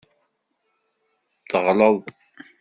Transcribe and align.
Teɣleḍ. 1.49 1.97